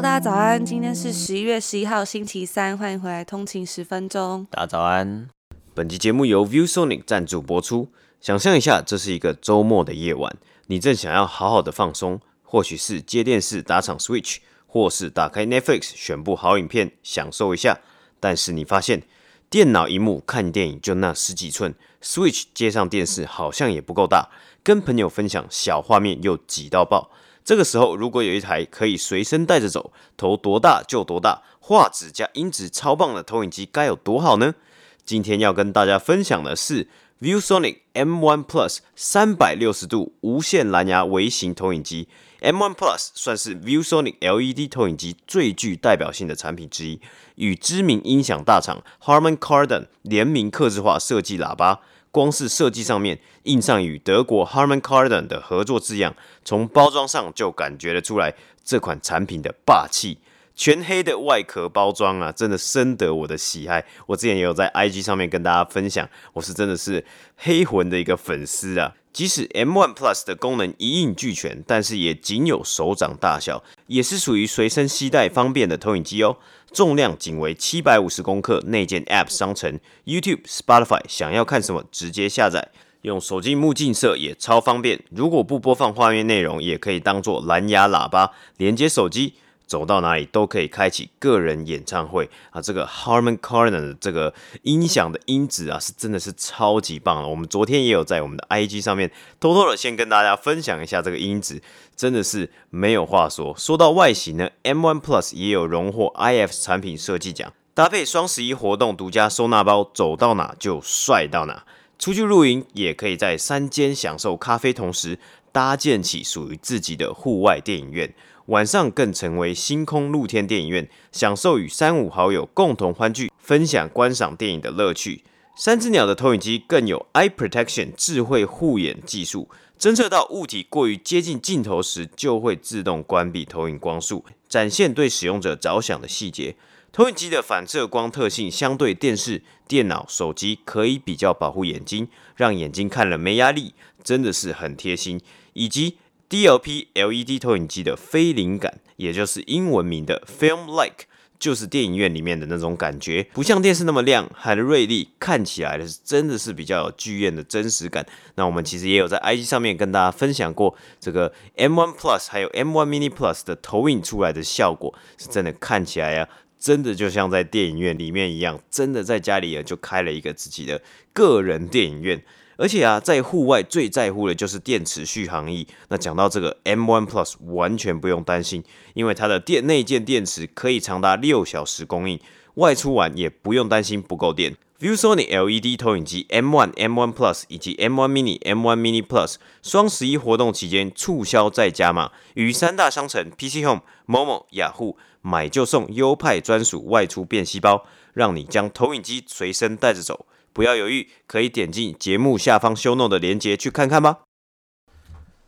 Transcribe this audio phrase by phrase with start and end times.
[0.00, 0.64] 大家早安！
[0.64, 4.46] 今天是十一月十一号，星期三，欢迎回来通勤十分钟。
[4.48, 5.28] 大家早安！
[5.74, 7.88] 本期节目由 ViewSonic 赞助播出。
[8.20, 10.36] 想象一下，这是一个周末的夜晚，
[10.68, 14.36] 你正想要好好的放松，或许是接电视打场 Switch，
[14.68, 17.80] 或是打开 Netflix 选部好影片享受一下。
[18.20, 19.02] 但是你发现，
[19.50, 24.28] 电脑萤幕看电影就那十几寸，Switch 接上电视好像也不够大，
[24.62, 27.10] 跟朋友分享小画面又挤到爆。
[27.48, 34.54] 这个时候，如果有一台可以随身带着走，投多大就多大，画质加音质超棒的投影机，该有多好呢？
[35.02, 36.88] 今天要跟大家分享的是
[37.22, 42.08] ViewSonic M1 Plus 三百六十度无线蓝牙微型投影机。
[42.42, 47.00] M1 Plus 算是 ViewSonic LED 投影机最具代表性的产品之一，
[47.36, 51.80] 与知名音响大厂 Harman Kardon 联名客制化设计喇叭。
[52.10, 56.14] 光是设计上面印上与德国 Harman Kardon 的合作字样，
[56.44, 60.18] 从包装上就感觉得出来这款产品的霸气。
[60.54, 63.84] 全黑的外壳包装啊，真的深得我的喜爱。
[64.06, 67.04] 我之前也有在 IG 上面跟大家分享，我是真的是
[67.36, 68.92] 黑魂的一个粉丝啊。
[69.18, 76.36] 即使 M1 Plus 的功能一应俱全，但是也仅有手掌大小，也是属于随身携带方便的投影机哦。
[76.72, 82.68] 重量仅为七百五十公克，内建 App 商城，YouTube、Spotify，想要看什么直接下载，
[83.02, 85.02] 用手机目镜摄也超方便。
[85.10, 89.34] 如果不播放画面内容，也可以当做蓝牙喇叭连接手机。
[89.68, 92.60] 走到哪里都可以开启个人演唱会啊！
[92.60, 97.28] 这个 Harman Kardon 的这个音响的音质啊，是真的是超级棒的。
[97.28, 101.62] 我们昨天也有在我们的 IG 上面偷偷的先跟大家分享一下这个音质，
[101.94, 103.54] 真的是没有话说。
[103.58, 111.64] 说到外形呢，M1 Plus 也有荣获 IF 产品设计奖，搭配双十一活动独家收纳包，走到哪就帅到哪。
[111.98, 115.18] 出去露营也可以在山间享受咖啡，同时
[115.52, 118.14] 搭建起属于自己的户外电影院。
[118.48, 125.22] 晚上更成为星空露天电影院，享受与三五好友共同欢聚、分享观赏电影的乐趣。
[125.54, 136.56] 三只鸟的投影机更有 Eye Protection 智慧护眼技术，侦测到物体过于接近镜头时，就会自动关闭投影光束，展现对使用者着想的细节。
[136.90, 145.20] 投影机的反射光特性相对电视、电脑、手机可以比较保护眼睛，让眼睛看了没压力，真的是很贴心。
[145.52, 151.04] 以及 DLP LED 投影机的非灵感，也就是英文名的 Film-like，
[151.38, 158.06] 就是电影院里面的那种感觉，不像电视那么亮，很锐利，看起来的是真的是比较有剧院的真实感。
[158.34, 166.28] 那我们其实也有在 IG 上面跟大家分享过这个 M1 Plus 还有 M1 Mini Plus 的投影出来的效果，是真的看起来呀，
[166.58, 170.82] 真的就像在电影院里面一样，真的在家里啊就开了一个自己的
[171.14, 172.22] 个人电影院。
[172.58, 175.68] 而且啊，在户外最在乎的就是电池续航力。
[175.90, 178.64] 那讲到这个 M1 Plus，完全不用担心，
[178.94, 182.18] 因为它的电内建电池可以长达六小时供应，
[182.54, 184.56] 外出玩也不用担心不够电。
[184.80, 200.26] ViewSonic LED 投影机 M1、M1 Plus 以及 M1 Mini、M1 Mini Plus 双十一活动期间促销再加码，与三大商城 PC Home、Momo、雅虎买就送优派专属外出便携包，让你将投影机随身带着走。
[200.58, 204.24] 不要犹豫，可以点进节目下方 show no 的链接去看看吧。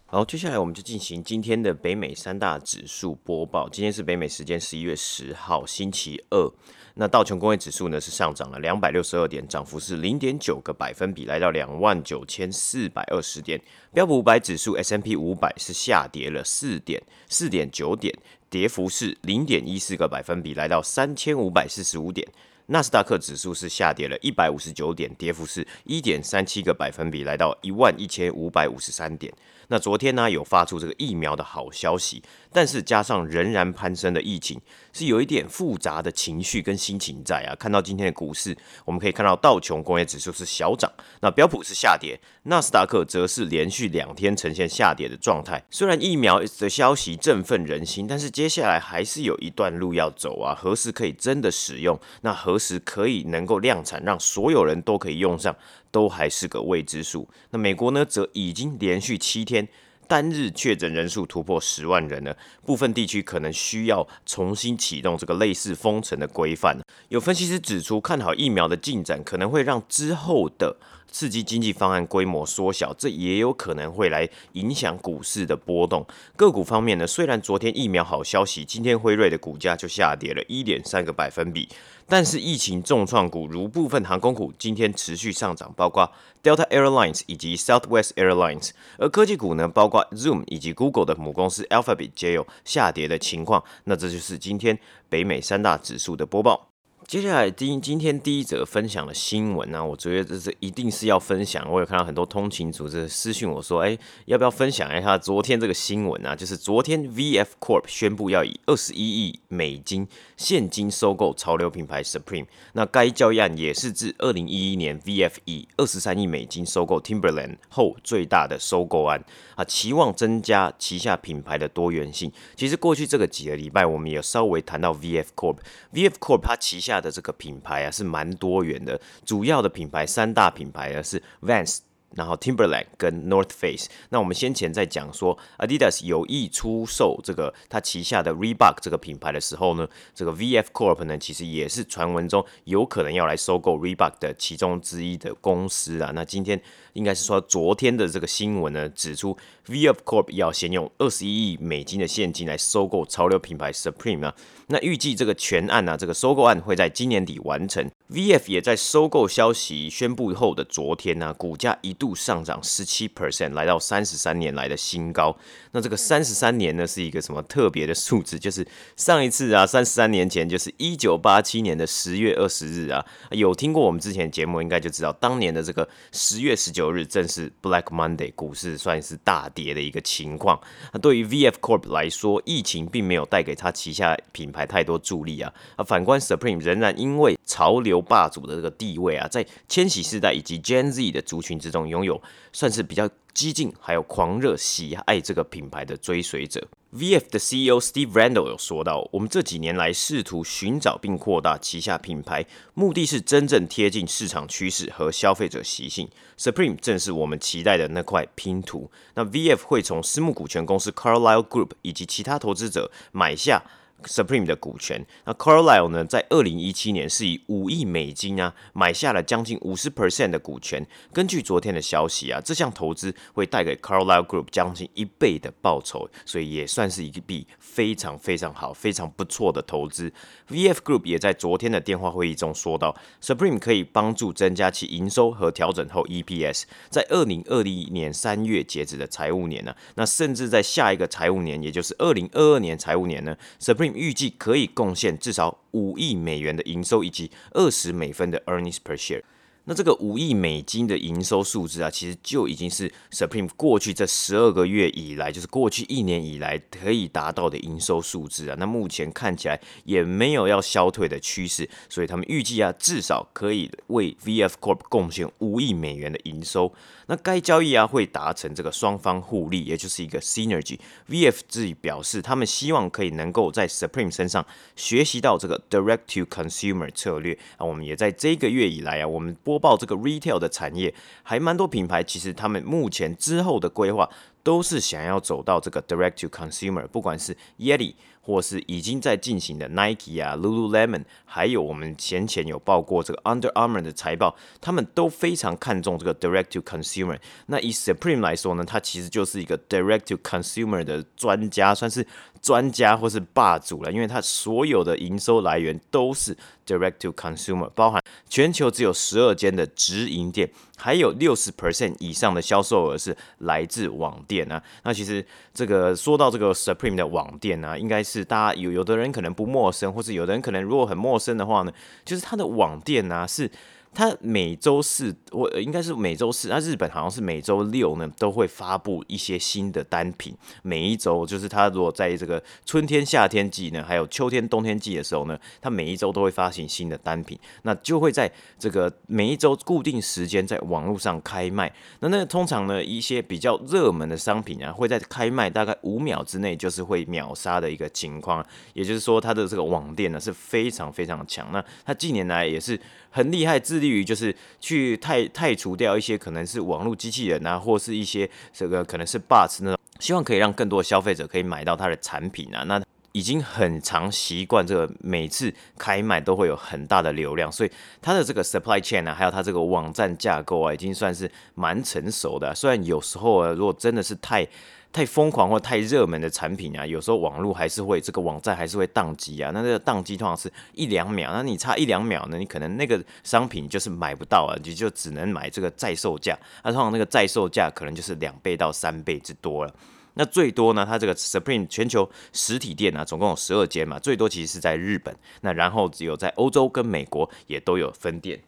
[0.06, 3.68] 好，接下来我们就进行今天的北美三大指数播报。
[3.68, 6.48] 今天是北美时间十一月十号星期二。
[6.94, 13.60] 那道琼工业指数呢是上涨了两百六十二点，涨幅是零点九个百分比，来到两万九千四百二十点。
[13.92, 18.16] 标普五百指数 S M P 五百是下跌了四点四点九点，
[18.48, 22.28] 跌幅是零点一四个百分比，来到三千五百四十五点。
[22.72, 29.34] 纳斯达克指数是下跌了一百五十九点，跌幅是一点三七个百分比，来到一万一千五百五十三点。
[29.72, 32.20] 那昨天呢，有发出这个疫苗的好消息，
[32.52, 34.60] 但是加上仍然攀升的疫情，
[34.92, 37.54] 是有一点复杂的情绪跟心情在啊。
[37.54, 40.90] 看到今天的股市，我们可以看到道琼工业指数是小涨，
[41.20, 45.64] 那标普是下跌，纳斯达克则是连续两天呈现下跌的状态。
[45.70, 50.52] 虽然疫苗的消息振奋人心，但是接下来还是有一段路要走啊。
[50.52, 51.96] 何时可以真的使用？
[52.22, 55.54] 那何时可以能够量产，让所有人都可以用上？
[55.90, 57.28] 都还是个未知数。
[57.50, 59.68] 那美国呢，则已经连续七天
[60.06, 66.78] 单日确诊人数突破十万人了，部分地区可能需要重新启动这个类似封城的规范。
[67.08, 70.76] 有分析师指出，看好疫苗的进展可能会让之后的
[71.10, 76.06] 刺激经济方案规模缩小，这也有可能会来影响股市的波动。
[76.36, 81.68] 个股方面呢，虽然昨天疫苗好消息，今天辉瑞的股价就下跌了一点三个百分比，
[82.06, 86.10] 但是疫情重创股如部分航空股今天持续上涨，包括
[86.42, 88.70] Delta Airlines 以及 Southwest Airlines。
[88.98, 93.62] 而科技股呢，包括 Zoom 以及 Google 的母公司 Alphabet 皆有下跌的情况。
[93.84, 94.78] 那这就是今天
[95.08, 96.69] 北美三大指数的播报。
[97.10, 101.68] 接下来第今天第一则分享的新闻呢、我觉得这是一定是要分享。
[101.68, 106.36] 我有看到很多通勤组织私讯我说，哎，要不要分享一下昨天这个新闻啊？
[106.36, 112.46] 就是昨天 VF Corp 宣布要以二十一亿美金现金收购潮流品牌 Supreme。
[112.74, 119.24] 那该交易案也是自二零一一年 VF 以二十三亿美金收购 Timberland 后最大的收购案
[119.56, 122.30] 啊，期望增加旗下品牌的多元性。
[122.54, 131.78] 其实过去这个几个礼拜，我们也稍微谈到 VF Corp，VF Corp 它旗下的这个品牌啊是蛮多元的，主要的品牌三大品牌啊是 Vans。
[132.16, 146.10] 然后 Timberland 跟 North Face，那我们先前在讲说 Adidas 有意出售这个它旗下的 Reebok 这个品牌的时候呢，这个 VF Corp 呢其实也是传闻中有可能要来收购 Reebok 的其中之一的公司啊。
[146.14, 146.60] 那今天
[146.94, 149.36] 应该是说昨天的这个新闻呢指出
[149.66, 154.34] ，VF Corp 要先用二十一亿美金的现金来收购潮流品牌 Supreme 啊。
[154.66, 157.88] 那预计这个全案呢、啊，这个收购案会在今年底完成。
[158.10, 165.36] VF 也在收购消息宣布后的昨天呢、啊，股价一度上涨十七 percent，来到三十三年来的新高。
[165.72, 168.38] 那这个三十三年呢，是一个什么特别的数字？
[168.38, 168.66] 就是
[168.96, 173.04] 上一次啊，三十三年前，就是一九八七年的十月二十日啊。
[173.32, 180.58] 有听过我们之前节目，应该就知道，当年的这个十月十九日正是 Black Monday，股市算是大跌的一个情况。
[180.94, 185.52] 那对于 VF Corp 来说，疫情并没有带给他旗下品牌太多助力啊。
[185.76, 196.68] 啊，反观 Supreme 仍然因为潮流霸主的这个地位啊，在千禧世代以及 Gen Z 的族群之中，拥有算是比较激进，还有狂热喜爱这个品牌的追随者。
[196.94, 202.44] VF 的 CEO Steve Randall 有说到：“我们这几年来试图寻找并扩大旗下品牌，
[202.74, 206.08] 目的是真正贴近市场趋势和消费者习性。
[206.38, 208.90] Supreme 正是我们期待的那块拼图。
[209.14, 213.62] 那 VF 会从私募股权公司 Carlyle Group 以及其他投资者买下。”
[214.04, 220.86] Supreme 的股权，那 Carlyle 呢，在二零一七年是以五亿美金啊买下了将近五十 percent 的股权。
[221.12, 230.12] 根据昨天的消息啊，这项投资会带给 Carlyle Group 将近一倍的报酬，所以也算是一笔非常非常好、非常不错的投资。
[230.48, 236.64] VF Group 也在昨天的电话会议中说到，Supreme 可以帮助增加其营收和调整后 EPS。
[236.88, 249.22] 在二零二零年三月截止的财务年呢、那甚至在下一个财务年，也就是二零二二年财务年呢，Supreme 预计可以贡献至少五亿美元的营收以及二十美分的 earnings per share。
[249.64, 258.56] 那这个五亿美金的营收数字啊，其实就已经是 Supreme 过去这十二个月以来，就是过去一年以来可以达到的营收数字啊。
[258.58, 266.72] 那目前看起来也没有要消退的趋势，所以他们预计啊，至少可以为 VF Corp 贡献五亿美元的营收。
[267.10, 270.78] 那该交易啊会达成这个双方互利，也就是一个 synergy。
[271.08, 274.46] VF 自己表示，他们希望可以能够在 Supreme 身上
[274.76, 277.66] 学习到这个 direct to consumer 策略啊。
[277.66, 284.08] 我们也在这个月以来啊，我们播报这个 retail 的产业，还蛮多品牌，其实他们目前之后的规划
[284.44, 287.94] 都是想要走到这个 direct to consumer，不管是 Yeti。
[288.30, 297.18] 或是已经在进行的 Nike 啊、Lululemon，还有我们前前有报过这个 Under Armour 的财报，他们都非常看重这个 Direct to Consumer。
[297.46, 302.06] 那以 Supreme 来说呢，它其实就是一个 Direct to Consumer 的专家，算是
[302.40, 306.36] 专家或是霸主了，因为它所有的营收来源都是
[306.70, 310.50] Direct to Consumer，包含全球只有十二间的直营店。
[310.76, 314.62] 还有六十 percent 以上的销售额是来自网店啊。
[314.84, 321.72] 那其实这个说到这个 Supreme 的网店啊，应该是大家有有的人可能不陌生，或是有的人可能如果很陌生的话呢，
[322.04, 323.50] 就是它的网店啊是。
[323.92, 330.34] 它每周四，我应该是每周四，那日本好像是每周六呢，都会发布一些新的单品。
[330.62, 341.72] 每一周就是它如果在这个春天、夏天季呢，还有秋天、冬天季的时候呢，它每一周都会发行新的单品，那就会在这个每一周固定时间在网络上开卖。
[341.98, 348.44] 那那通常呢，一些比较热门的商品啊，会在开卖大概五秒之内就是会秒杀的一个情况。
[348.72, 351.50] 也就是说，它的这个网店呢是非常非常强。
[351.50, 352.80] 那它近年来也是。
[353.10, 362.62] 很厉害，致力于就是去太太除掉一些可能是网络机器人啊，或是一些这个可能是 bots 那种希望可以让更多消费者可以买到它的产品啊。
[362.64, 362.80] 那
[363.12, 372.54] 已经很常习惯这个每次开卖都会有很大的流量，所以它的这个 supply chain 啊，还有它这个网站架构啊，已经算是蛮成熟的。
[372.54, 374.46] 虽然有时候啊，如果真的是太
[374.92, 379.50] 太疯狂或太热门的产品啊，有时候网络还是会这个网站还是会宕机啊。
[379.54, 386.36] 那这个宕机通常是一两秒，那你差一两秒呢，你可能那个商品就是买不到啊，你就只能买这个在售价。
[386.64, 389.72] 那通常那个在售价可能就是两倍到三倍之多了。
[390.14, 395.16] 那最多呢，它这个 Supreme 全球实体店呢、啊，总共有十二间嘛，最多其实是在日本。
[395.42, 398.40] 那然后只有在欧洲跟美国也都有分店。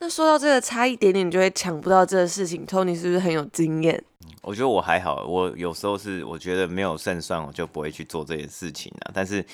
[0.00, 4.02] 那说到这个差一点点，你就会抢不到这个事情，Tony 是不是很有经验？
[4.42, 9.10] 我觉得我还好，我有时候是我觉得没有胜算，我就不会去做这件事情啊。
[9.12, 9.44] 但是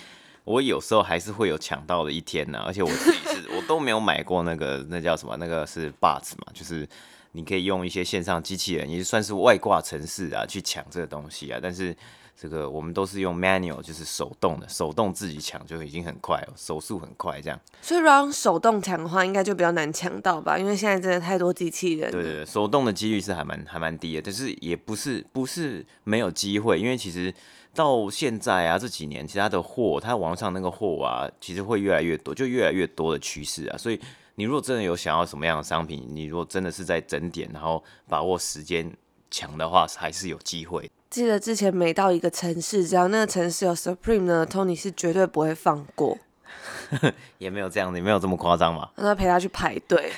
[0.44, 6.88] 我有时候还是会有抢到的一天呢、啊，而且我自己是 我都没有买过那个那叫什么，那个是 bots 嘛，就是。
[7.36, 11.58] 你可以用一些线上机器人，也算是外挂城市啊，去抢这个东西啊。
[11.60, 11.92] 但是
[12.37, 17.59] 这个我们都是用 manual，就是手动的，手动自己抢就已经很快了，手速很快这样。
[17.81, 20.59] 所以如果用手动抢的话，应该就比较难抢到吧？
[20.59, 22.11] 因为现在真的太多机器人。
[22.11, 27.33] 对对对，手动的几率是还蛮还蛮低的，但是也不是不是没有机会，因为其实
[27.73, 34.00] 到现在啊这几年，其他的货它网上那个货啊，其实会越来越多，就越来越多的趋势啊，所以。
[34.37, 38.93] 你如果真的有想要什么样的商品，你如果真的是在整点，然后把握时间
[39.31, 40.91] 抢的话，还是有机会。
[41.14, 46.18] 记得之前每到一个城市，只要那个城市有 Supreme 呢，Tony 是绝对不会放过。
[47.38, 48.88] 也没有这样子，也没有这么夸张嘛。
[48.97, 50.11] 那陪他去排队。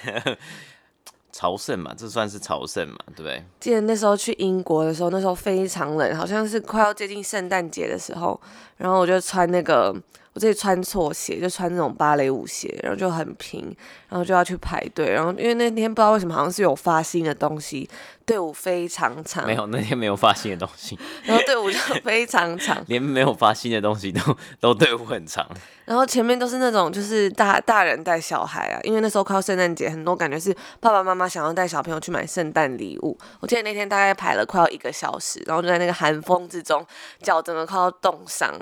[1.31, 3.45] 朝圣嘛，这算是朝圣嘛，对不对？
[3.61, 8.41] 记得那时候去英国的时候，那时候非常冷，好像是快要接近圣诞节的时候，
[8.79, 9.95] 然后我就穿那个。
[10.33, 13.75] 我自己穿错鞋，就穿那种芭蕾舞鞋，然后就很平，
[14.07, 17.89] 然后就要去排队，然后因为那天不知道为什么好像是有发新的东西，
[18.27, 19.47] 队伍非常长。
[19.47, 24.21] 没有，那天没有发新的东西， 然后队伍就非常长， 连没有发新的东西都
[24.61, 25.49] 都队伍很长。
[25.85, 33.17] 然后前面都是那种就是大大人带小孩啊，因为那时候快要圣诞节，很多感觉是爸爸妈妈想要带小朋友去买圣诞礼物。
[33.39, 36.85] 我记得那天大概排了快要一个小时，然后就在那个寒风之中，
[37.23, 38.53] 脚整个快要冻伤。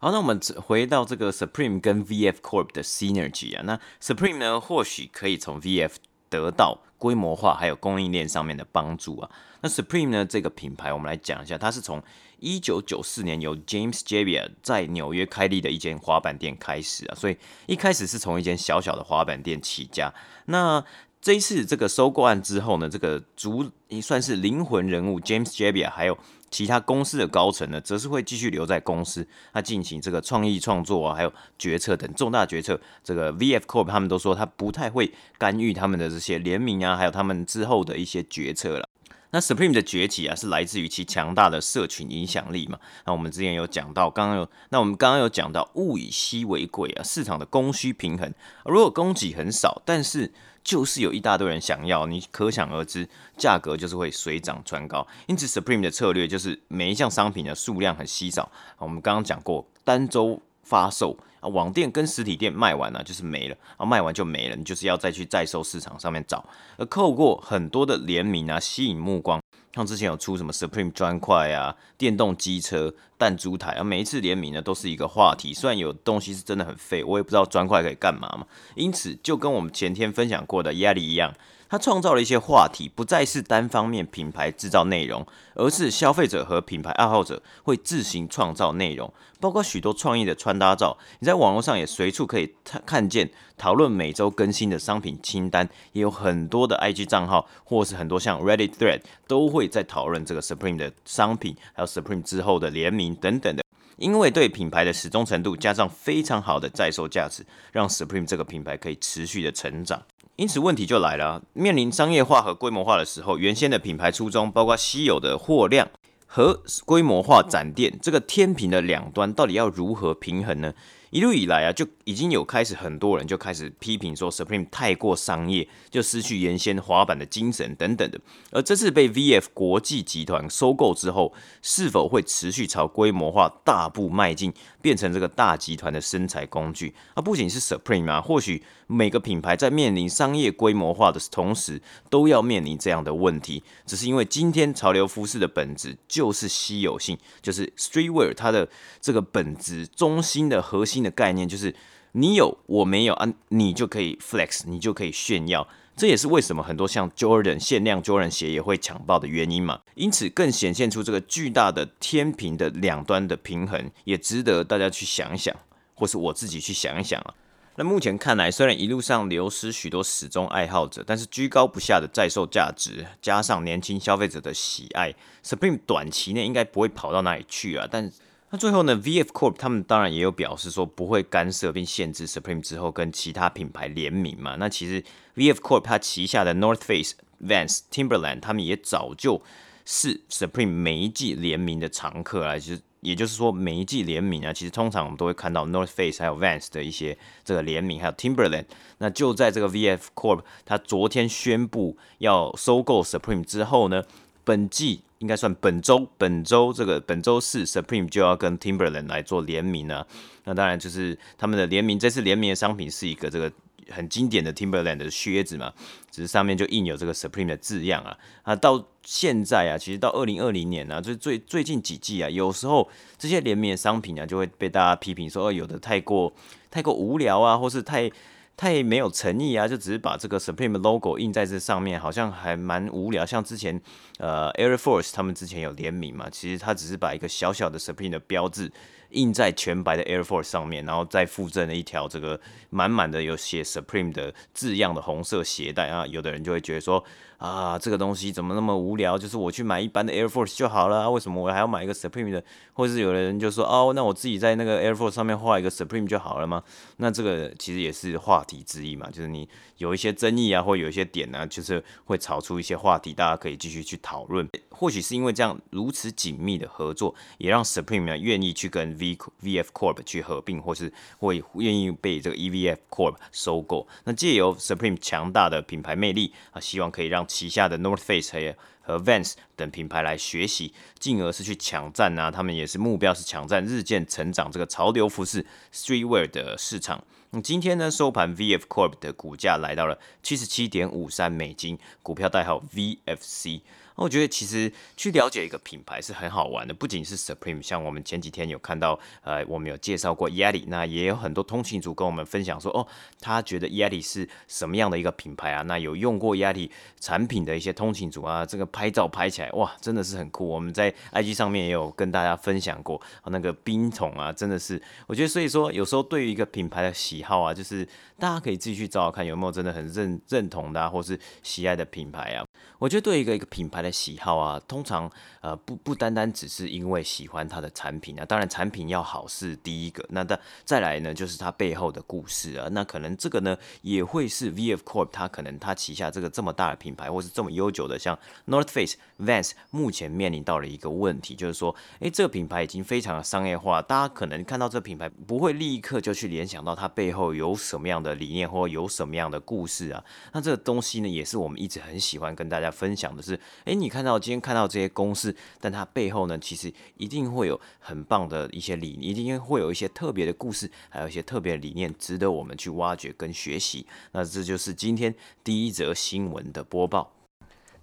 [0.00, 5.92] 好，那我们回到这个 Supreme 跟 VF Corp 的 Synergy 啊，那 Supreme 呢，或许可以从 VF
[6.32, 9.30] 得到规模化还有供应链上面的帮助啊。
[9.60, 12.02] 那 Supreme 呢，这个品牌，我们来讲一下，它是从
[12.38, 17.36] 一九九四年由 James Jebbia 在纽约开立的一间滑板店开始啊，所以
[17.66, 20.12] 一开始是从一间小小的滑板店起家。
[20.46, 20.82] 那
[21.20, 23.70] 这一次这个收购案之后呢，这个主
[24.00, 26.18] 算是灵魂人物 James Jebbia 还有
[26.52, 32.78] 其他公司的高层呢，则是会继续留在公司，他进行这个创意创作啊，还有决策等重大决策。
[33.02, 38.88] 这个 VF Corp 他们都说他不太会干预他们的这些联名啊，还有他们之后的一些决策了。
[39.34, 42.78] 那 Supreme 的崛起啊，是来自于其强大的社群影响力嘛。
[43.06, 48.30] 那我们之前有讲到，刚刚有，那我们刚刚有讲到物以稀为贵啊，市场的供需平衡，
[48.66, 50.30] 如果供给很少，但是
[50.64, 55.06] 就是有一大堆人想要，你可想而知，价格就是会水涨船高。
[55.26, 58.50] 因此，Supreme 的策略就是每一项商品的数量很稀少。
[58.78, 66.44] 我们刚刚讲过，单周发售啊，网店跟实体店卖完了，就是没了，啊，卖完就没了，你就是要再去在售市场上面找。
[66.76, 69.41] 而透过很多的联名啊，吸引目光。
[69.74, 75.54] 像之前有出什么 Supreme 砖块啊、电动机车、弹珠台啊，每一次联名呢都是一个话题。
[75.54, 78.46] 虽然有东西是真的很废，我也不知道砖块可以干嘛嘛。
[78.74, 81.32] 因此，就跟我们前天分享过的压力一样。
[81.72, 89.10] 它创造了一些话题，不再是单方面品牌制造内容，而是消费者和品牌爱好者会自行创造内容，
[89.40, 90.98] 包括许多创意的穿搭照。
[91.20, 103.62] 你在网络上也随处可以看见讨论每周更新的商品清单，也有很多的 IG 账号，或是很多像 Reddit Thread 都会在讨论这个 Supreme 的商品，还有 Supreme 之后的联名等等的。
[103.96, 110.02] 因为对品牌的始终程度，加上非常好的在售价值，让 Supreme 这个品牌可以持续的成长。
[110.36, 115.88] 因此，问题就来了：面临商业化和规模化的时候，原先的品牌初衷，包括稀有的货量
[116.26, 120.72] 和规模化展店，这个天平的两端，到底要如何平衡呢？
[121.10, 128.18] 一路以来啊，就已经有开始很多人就开始批评说，Supreme 太过商业，就失去原先滑板的精神等等的。
[128.52, 136.94] 而这次被 VF 国际集团收购之后，是否会持续朝规模化大步迈进，变成这个大集团的生财工具？
[137.14, 143.62] 啊，不仅是 Supreme 啊，或许每个品牌在面临商业规模化的同时，都要面临这样的问题。
[143.84, 148.68] 只是因为今天潮流服饰的本质就是稀有性，就是 Streetwear 它的
[149.00, 151.02] 这个本质中心的核心。
[151.02, 151.74] 的概念就是，
[152.12, 155.66] 你有我没有啊，你就可以 flex，你就可以炫耀。
[155.94, 159.80] 这也是为什么很多像 Jordan 限量 Jordan 鞋也会抢爆的原因嘛。
[159.94, 165.54] 因此，更显现出这个巨大的天平的两端的平衡，也值得大家去想一想，
[165.94, 167.34] 或是我自己去想一想啊。
[167.76, 177.88] 那目前看来，虽然一路上流失许多始终爱好者，但是居高不下的在售价值，加上年轻消费者的喜爱，Supreme 短期内应该不会跑到哪里去啊。
[177.90, 178.10] 但
[178.52, 184.54] 那最后呢，VF Corp 他们当然也有表示说不会干涉并限制 Supreme 之后跟其他品牌联名嘛。
[184.56, 185.02] 那其实
[185.34, 189.42] VF Corp 它旗下的 North Face、Vans、Timberland 他们也早就
[189.84, 192.80] 是 Supreme 每一季联名的常客啊，就是。
[193.02, 198.66] 也就是说，每一季联名啊，其实通常我们都会看到 North Face 还有 Vans 的一些这个联名，还有 Timberland。
[198.98, 204.04] 那就在这个 VF Corp 它昨天宣布要收购 Supreme 之后呢，
[204.44, 210.06] 本季应该算本周，本周这个本周四 Supreme 就要跟 Timberland 来做联名了。
[210.44, 213.50] 那当然就是他们的联名，这次联名的商品是一个这个。
[213.90, 215.70] 很经典的 Timberland 的靴子嘛，
[216.10, 218.16] 只是上面就印有这个 Supreme 的字样啊。
[218.42, 222.88] 啊，到现在啊，其实到二零二零年啊，就最最近几季啊，有时候
[223.18, 226.32] 这些联名的商品啊，就会被大家批评说，哦，有的太过
[226.70, 228.10] 太过无聊啊，或是太
[228.56, 233.26] 太没有诚意啊，就只是把这个 Supreme 的 logo 印在这上面，好像还蛮无聊。
[233.26, 233.80] 像之前
[234.18, 238.70] 呃 Air Force 他们之前有联名嘛，其实他只是把一个小小的 Supreme 的标志。
[239.10, 242.40] 印在全白的 Air Force 上面，然后再附赠了一条这个
[242.70, 247.04] 满满的有写 Supreme 的字样的红色鞋带啊，有的人就会觉得说。
[247.42, 249.18] 啊，这个东西怎么那么无聊？
[249.18, 252.44] 就是我去买一般的 Air Force 就好了，为什么我还要买一个 Supreme 的？
[252.72, 256.62] 或者是有的人就说，哦，那我自己在那个 Air Force 上面画一个 Supreme 就好了吗？
[256.98, 264.48] 那这个其实也是话题之一嘛，就是你有一些争议啊，或有一些点啊，就是会炒出一些话题，大家可以继续去讨论。
[264.70, 273.88] 或许是因为这样如此紧密的合作，也让 Supreme 呢愿意去跟 V VF Corp 去合并，或是会愿意被这个 EVF Corp 收购。
[274.04, 287.02] 那借由 Supreme 强大的品牌魅力啊，希望可以让旗下的 North Face 和和 Vans 等品牌来学习，进而是去抢占啊，他们也是目标是抢占日渐成长这个潮流服饰 Streetwear 的市场。
[287.30, 293.62] 那今天呢，收盘 VF Corp 的股价来到了七十七点五三美金，股票代号 VFC。
[293.96, 302.86] 那我觉得其实去了解一个品牌是很好玩的，不仅是 Supreme，像我们前几天有看到，呃，我们有介绍过 Yeti，那也有很多通勤族跟我们分享说，哦，
[303.20, 305.62] 他觉得 Yeti 是什么样的一个品牌啊？
[305.62, 310.48] 那有用过 Yeti 产品的一些通勤族啊，这个拍照拍起来，哇，真的是很酷。
[310.48, 317.86] 我们在 IG 上面也有跟大家分享过，那个冰桶啊，真的是，我觉得所以说有时候对于一个品牌的喜好啊，就是
[318.18, 322.44] 大家可以自己去找找看有没有真的很认认同的啊，或是喜爱的品牌啊。
[322.78, 352.72] 我觉得对一个一个品牌的喜好啊，通常呃不不单单只是因为喜欢它的产品啊，当然产品要好是第一个，那再再来呢就是它背后的故事啊，那可能这个呢也会是 VF Corp 它可能它旗下这个这么大的品牌，或是这么悠久的像 North Face、Vans 目前面临到了一个问题，就是说，诶，这个品牌已经非常的商业化，大家可能看到这个品牌不会立刻就去联想到它背后有什么样的理念或有什么样的故事啊，那这个东西呢也是我们一直很喜欢跟大家。
[352.72, 363.86] 分享的是，诶，你看到今天看到这些公式，但它背后呢，其实一定会有很棒的一些理念，一定会有一些特别的故事，还有一些特别的理念，值得我们去挖掘跟学习。
[364.12, 367.12] 那这就是今天第一则新闻的播报。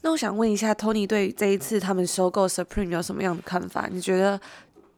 [0.01, 3.87] 那我想问一下，Tony 对这一次他们收购 Supreme 有什么样的看法？
[3.91, 4.41] 你觉得，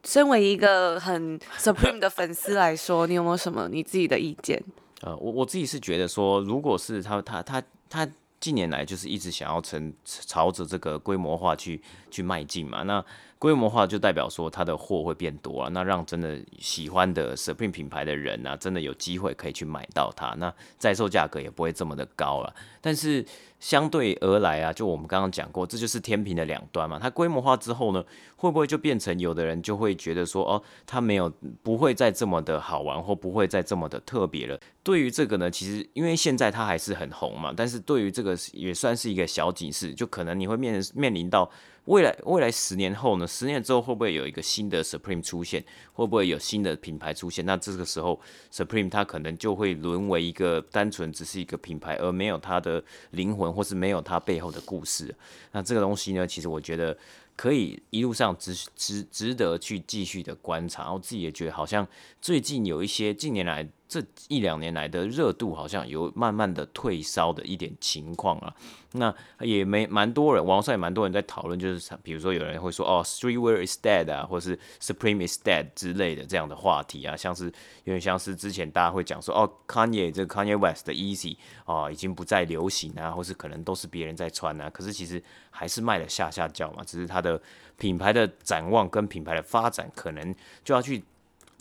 [0.04, 4.60] 身为一个很 Supreme 的粉丝来说，你有没有什么你自己的意见？
[5.02, 8.08] 呃，我我自己是觉得说，如果是他他他他。
[8.42, 11.80] 近年来就是一直想要成朝着这个规模化去
[12.12, 13.04] 去迈进嘛，那
[13.40, 23.24] 规模化就代表说它的货会变多啊，那让真的喜欢的 Supreme 品牌的人啊，真的有机会可以去买到它，那在售价格也不会这么的高了，但是。
[23.62, 26.98] 相对而来啊，就我们刚刚讲过，这就是天平的两端嘛。
[26.98, 34.58] 它规模化之后呢，会不会就变成有的人就会觉得说，哦，它没有不会再这么的好玩，或不会再这么的特别了。
[34.82, 41.48] 对于这个呢，其实因为现在它还是很红嘛，但是对于这个也算是一个小警示，就可能你会面面临到。
[41.86, 43.26] 未来未来十年后呢？
[43.26, 45.64] 十年之后会不会有一个新的 Supreme 出现？
[45.92, 47.44] 会不会有新的品牌出现？
[47.44, 48.20] 那这个时候
[48.52, 55.12] Supreme 它可能就会沦为一个单纯只是一个品牌，而没有它的灵魂，或是没有它背后的故事。
[55.50, 56.96] 那这个东西呢，其实我觉得
[57.34, 60.92] 可以一路上值值值得去继续的观察。
[60.92, 61.86] 我自己也觉得好像
[62.20, 63.68] 最近有一些近年来。
[63.92, 68.54] 这一两年来的热度好像有慢慢的退烧的一点情况啊。
[68.92, 77.46] 那也没蛮多人，网上也蛮多人在讨论，就是比如说有人会说哦，Streetwear is dead 啊，或是 Supreme is dead 之类的这样的话题啊，像是
[77.84, 87.40] 有点像是之前大家会讲说哦，Kanye 这 Kanye West 的 Easy 啊已经不再流行啊，或是可能都是别人在穿啊，可是其实还是卖的下下叫嘛，只是它的
[87.78, 91.02] 品牌的展望跟品牌的发展可能就要去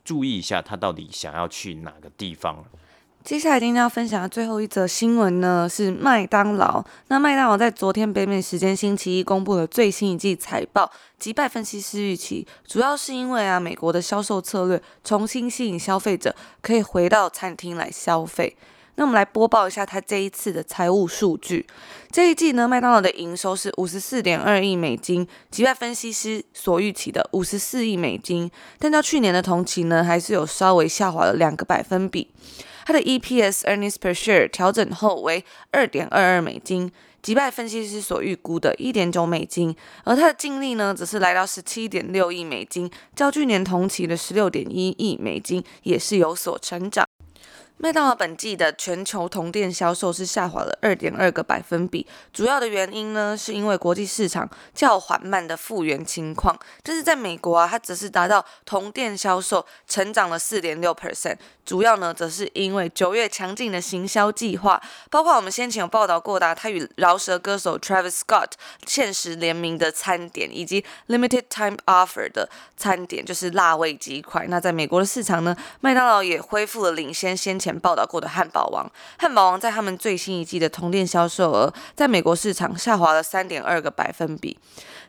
[0.04, 2.64] 注意一下，他到底想要去哪个地方。
[3.24, 6.84] 接下来今天要分享的最后一则新闻呢，是麦当劳。
[7.08, 18.58] 那麦当劳在昨天北美时间星期一公布了最新一季财报，击败分析师预期，主要是因为啊，美国的销售策略重新吸引消费者可以回到餐厅来消费。
[19.02, 21.66] 那我们来播报一下它这一次的财务数据。
[22.12, 32.30] 这一季呢，麦当劳的营收是五十四点二亿美金，击败分析师所预期的五十四亿美金，但较去年的同期呢，还是有稍微下滑了两个百分比。
[32.86, 36.92] 它的 EPS earnings per share 调整后为二点二二美金，
[37.24, 47.04] 击败分析师所预估的一点九美金，而它的净利呢，则是来到十七点六亿美金，较去年同期的十六点一亿美金也是有所成长。
[47.84, 56.56] 麦当劳本季的全球同店销售是下滑了二点二个百分比，主要的原因呢，是因为国际市场较缓慢的复原情况。
[56.84, 68.52] 但是在美国啊，它则是达到同店销售成长了四点六 percent，主要呢，则是因为九月强劲的行销计划，包括我们先前有报道过的，他与饶舌歌手 Travis Scott
[68.86, 72.48] 现实联名的餐点，以及 Limited Time Offer 的
[72.78, 74.46] 餐点，就是辣味鸡块。
[74.48, 77.72] 那在美国的市场呢，麦当劳也恢复了领先先前。
[77.82, 84.56] 报道过的汉堡王，汉堡王在他们最新一季的同店销售额，在美国市场下滑了三点二个百分比。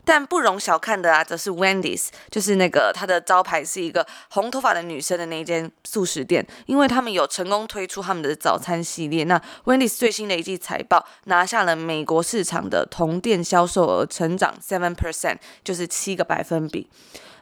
[0.05, 9.25] 但不容小看的啊，则是 Wendy's，就是那个它的招牌是一个红头发的女生的那间素食店，因为他们有成功推出他们的早餐系列。
[9.25, 16.89] 那 Wendy's 最新的一季财报拿下了美国市场的同店销售额成长 seven percent，就是七个百分比。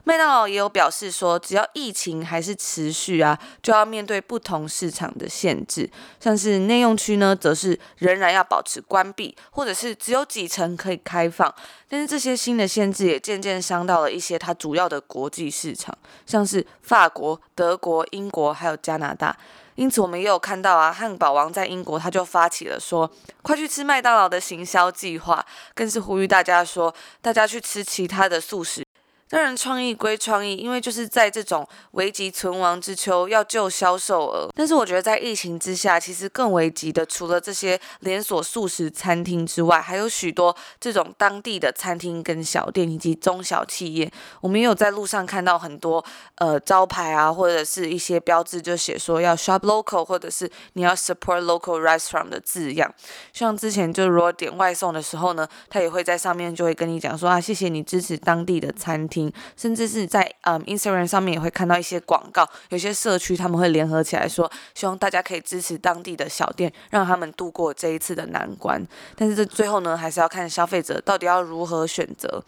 [0.03, 5.89] 麦当劳也有表示说，只要疫情还是持续啊，就要面对不同市场的限制。
[6.19, 11.53] 像是内用区呢，则是仍然要保持关闭，或者是只有几层可以开放。
[11.87, 19.37] 但是这些新的限制也渐渐伤到了一些它主要的国际市场，像是法国、德国、英国还有加拿大。
[19.75, 23.09] 因此，我们也有看到啊，汉堡王在英国他就发起了说
[23.41, 28.85] “快去吃麦当劳”的行销计划，更是呼吁大家说，大家去吃其他的素食。
[29.31, 34.49] 当然，创意归创意，因为就是在这种危急存亡之秋，要救销售额。
[34.53, 44.11] 但是我觉得，在疫情之下，其实更危急的，除了这些连锁素食餐厅之外，还有许多这种当地的餐厅跟小店以及中小企业。
[44.41, 46.03] 我们也有在路上看到很多
[46.35, 52.93] 呃招牌啊，或者是一些标志，就写说要 shop local，或者是你要 support local restaurant 的字样。
[53.31, 59.20] 像之前就如果点外送的时候呢，他也会在上面就会跟你讲说啊，谢谢你支持当地的餐厅。
[59.57, 68.81] 甚至是在嗯 Instagram 上面也会看到一些广告，有些社区他们会联合起来说，希望大家可以支持当地的小店，让他们度过这一次的难关。
[69.17, 72.41] 但是这最后呢，还是要看消费者到底要如何选择。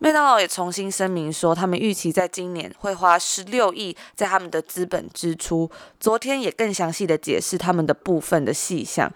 [0.00, 5.70] 麦当劳也重新声明说，他们预期在今年会花十六亿在他们的资本支出。
[6.00, 9.10] 昨天也更详细的解释他们的部分的细项。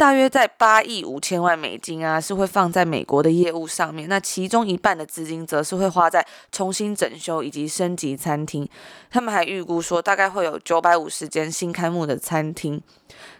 [0.00, 4.08] 大约在八亿五千万美金啊，是会放在美国的业务上面。
[4.08, 8.66] 那其中一半的资金则是会花在重新整修以及升级餐厅。
[9.10, 12.80] 他们还预估说，大概会有九百五十间新开幕的餐厅。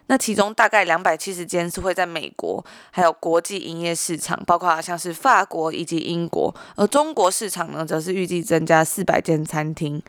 [0.09, 6.55] 那其中大概两百七十间是会在美国，还有国际营业市场，包括像是法国以及英国。
[6.77, 10.03] 而中国市场呢，则是预计增加四百间餐厅。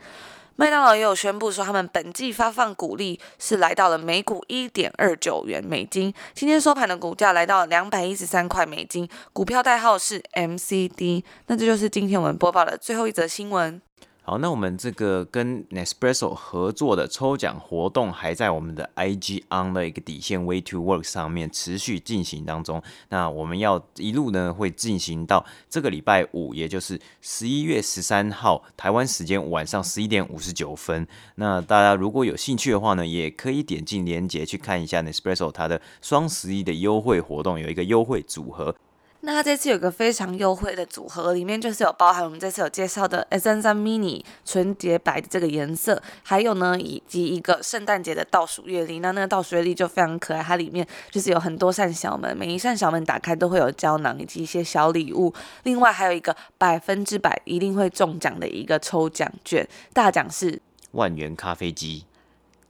[0.56, 6.12] 麦当劳也有宣布说，他们本季发放股利是来到了每股一点二九元美金。
[6.34, 11.24] 今天收盘的股价来到两百一十三块美金，股票代号是 MCD。
[11.46, 13.80] 那这就是今天我们播报的最后一则新闻。
[14.24, 22.80] 好，那我们这个跟 Nespresso 合作的抽奖活动还在我们的 IG on 的一个底线 Way to Work 上面持续进行当中。
[23.08, 31.04] 那我们要一路呢会进行到这个礼拜五，也就是十一月十三号台湾时间晚上十一点五十九分。
[31.34, 38.76] 那大家如果有兴趣的话呢，也可以点进链接去看一下 Nespresso 它的双十一的优惠活动，有一个优惠组合。
[39.24, 48.98] 那它这次有个非常优惠的组合，里面就是有包含我们这次有介绍的 Essenza Mini 纯洁白的这个颜色，还有呢以及一个圣诞节的倒数月历。
[48.98, 55.32] 那那个倒数月历就非常可爱，它里面就是有很多扇小门，每一扇小门打开都会有胶囊以及一些小礼物。
[55.62, 62.06] 另外还有一个百分之百一定会中奖的一个抽奖券，大奖是万元咖啡机。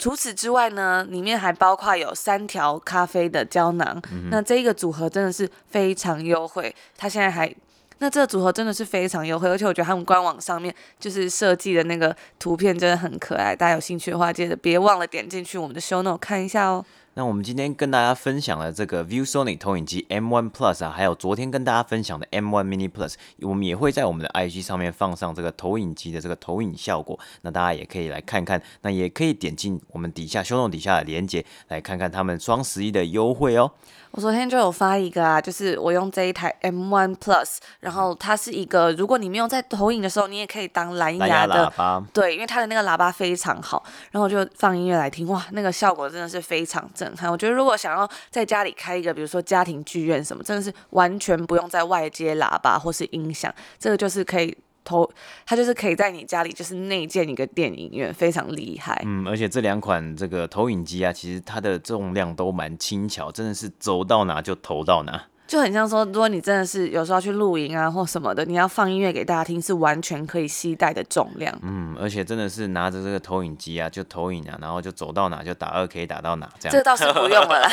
[0.03, 7.55] 除此之外呢，里面还包括有三条咖啡的胶囊，嗯、那这一个组合真的是非常优惠，它现在还。
[7.99, 16.85] 那这个组合真的是非常优惠，而且我觉得他们官网上面就是设计的那个图片真的很可爱，大家有兴趣的话，记得别忘了点进去我们的 show note 看一下哦。
[17.15, 33.71] 那我们今天跟大家分享了这个 ViewSonic 投影机 M1 Plus 啊，还有昨天跟大家分享的 M1 Mini Plus，我们也会在我们的 IG 上面放上这个投影机的这个投影效果，那大家也可以来看看，那也可以点进我们底下 show note 底下的链接来看看他们双十一的优惠哦。
[34.13, 42.05] 我昨天就有发一个啊，就是我用这一台 M1 Plus，然后它是一个，如果你没有在投影的时候，你也可以当蓝牙的，蓝牙喇叭。
[42.13, 46.87] 对，因为它的那个喇叭非常好，然后我就放音乐来听，哇，那个效果真的是非常
[47.31, 54.57] 我觉得如果想要在家里开一个，比如说家庭剧院什么，真的是完全不用在外接喇叭或是音响，这个就是可以。
[54.85, 55.09] 投
[55.47, 59.01] 它就是可以在你家里就是内建一个电影院，非常厉害。
[59.07, 71.55] 嗯，而且这两款这个投影机啊，其实它的重量都蛮轻巧，真的是走到哪就投到哪，就很像说，如果你真的是有时候要去露营啊或什么的，你要放音乐给大家听，是完全可以携带的重量。
[71.61, 76.73] 嗯，而且真的是拿着这个投影机啊，就投影啊，然后就走到哪就打二 K 打到哪这样。
[76.73, 77.71] 这倒是不用了啦。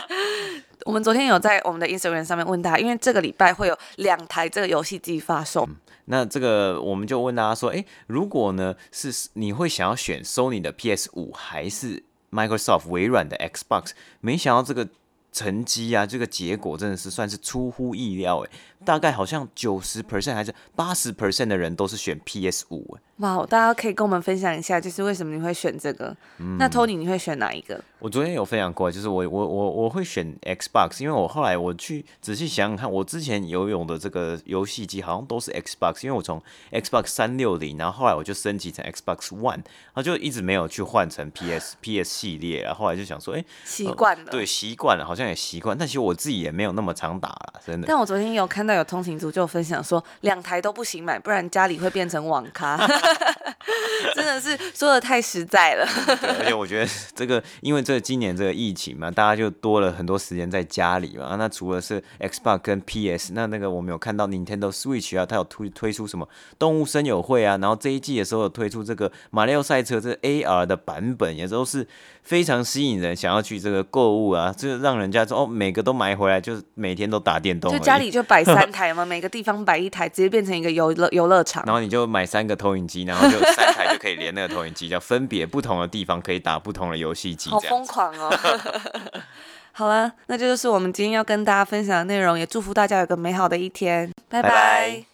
[0.86, 5.66] 我们昨天有在我们的 Instagram 上面问大家，因为这个礼拜会有两台这个游戏机发售。
[5.68, 13.90] 嗯那这个我们就问大家说，诶，如果呢是你会想要选 Sony 的 PS 五还是 Microsoft 微软的 Xbox？
[14.20, 14.88] 没想到这个
[15.34, 18.50] 成绩啊，这个结果真的是算是出乎意料诶。
[18.84, 23.02] 大概好像九十 percent 还是八十 percent 的人都是选 PS 五诶。
[23.18, 26.14] 哇大家可以跟我们分享一下，就是为什么你会选这个？
[26.38, 27.80] 嗯、那 Tony 你会选哪一个？
[28.00, 47.86] 我昨天有分享过，就是我我我我会选 Xbox，因为我后来我去仔细想想看，我之前游泳的这个游戏机好像都是 Xbox，因为我从 Xbox 三六零，然后后来我就升级成 Xbox One，然后就一直没有去换成 PS PS 系列，然后后来就想说，哎，习惯了，对，习惯了，好像也习惯，但其实我自己也没有那么常打了，真的。
[47.86, 52.76] 但我昨天有看到有通勤族就分享说，两台都不行买，不然家里会变成网咖。
[54.14, 55.86] 真的是说的太实在了，
[56.20, 61.36] 对，而且我觉得这个，因为这今年这个疫情嘛，大家就多了很多时间在家里嘛。
[61.36, 71.86] 那除了是 Xbox 跟 PS，那那个我们有看到 Nintendo Switch 啊，它有推推出什么动物森友会啊，然后这一季的时候有推出这个马里奥赛车这 AR 的版本，也都是
[72.22, 81.62] 非常吸引人，想要去这个购物啊，就让人家说哦，每个都买回来，就是每天都打电动，就家里就摆三台嘛，每个地方摆一台，直接变成一个游乐游乐场。
[81.66, 87.50] 然后你就买三个投影机，然后就三台就可以连那个投影机，叫分别不同的地方可以打不同的游戏机。
[87.50, 88.32] 好疯狂哦！
[89.72, 94.48] 好了，那这就是我们今天要跟大家分享的内容，也祝福大家有个美好的一天，拜拜。
[94.48, 95.13] 拜拜。